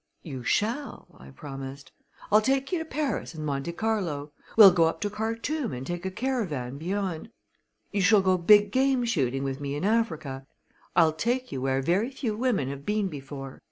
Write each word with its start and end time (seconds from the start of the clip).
"You 0.23 0.41
shall," 0.43 1.15
I 1.19 1.29
promised. 1.29 1.91
"I'll 2.31 2.41
take 2.41 2.71
you 2.71 2.79
to 2.79 2.85
Paris 2.85 3.35
and 3.35 3.45
Monte 3.45 3.71
Carlo. 3.73 4.31
We'll 4.57 4.71
go 4.71 4.85
up 4.85 4.99
to 5.01 5.11
Khartum 5.11 5.73
and 5.73 5.85
take 5.85 6.07
a 6.07 6.09
caravan 6.09 6.79
beyond. 6.79 7.29
You 7.91 8.01
shall 8.01 8.23
go 8.23 8.39
big 8.39 8.71
game 8.71 9.05
shooting 9.05 9.43
with 9.43 9.61
me 9.61 9.75
in 9.75 9.83
Africa. 9.85 10.47
I'll 10.95 11.13
take 11.13 11.51
you 11.51 11.61
where 11.61 11.83
very 11.83 12.09
few 12.09 12.35
women 12.35 12.67
have 12.69 12.83
been 12.83 13.09
before. 13.09 13.59